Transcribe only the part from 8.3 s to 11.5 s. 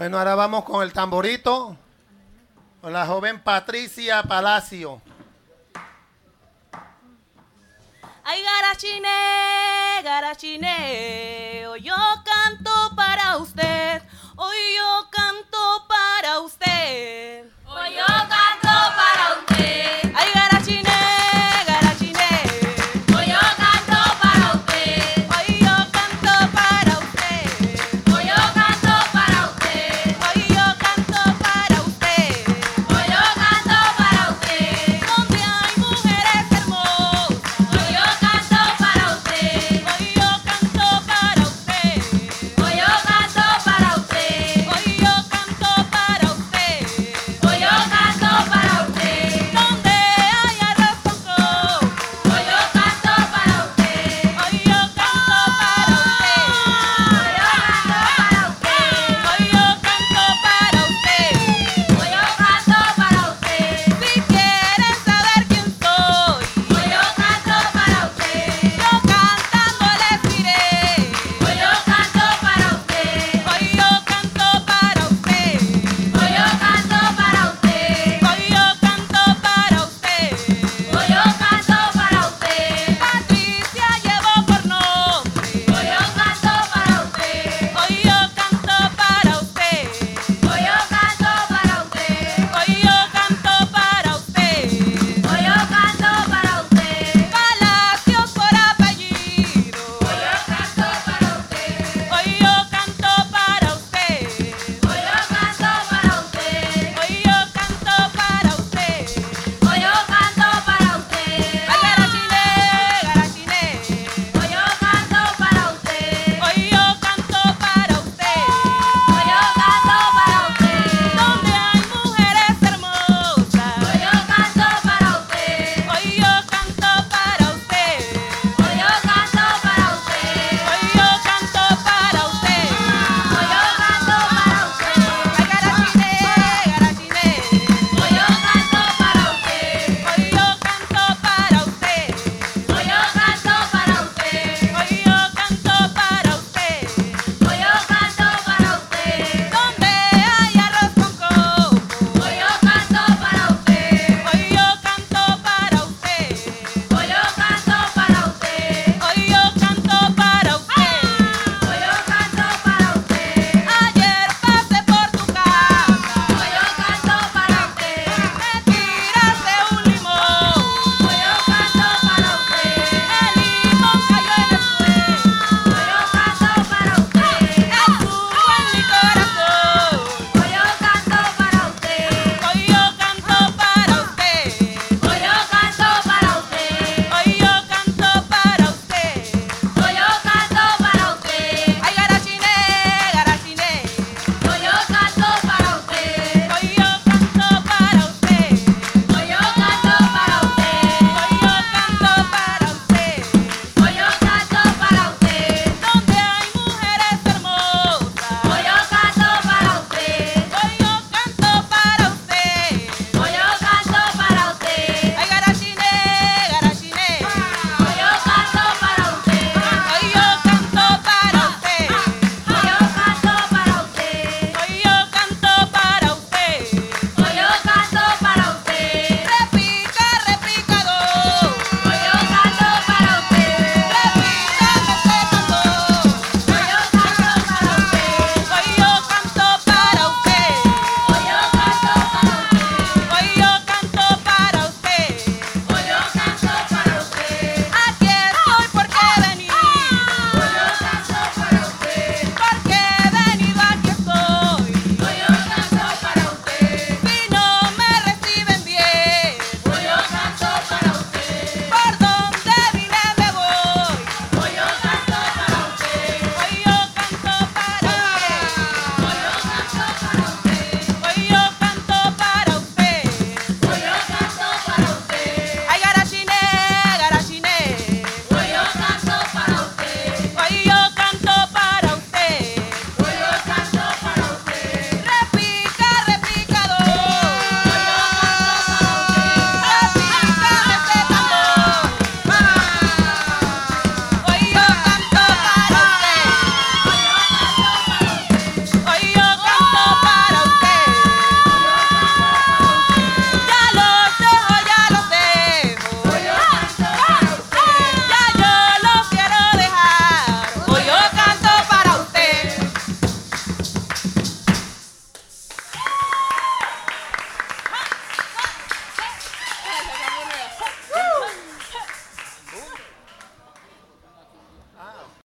garachine, garachine,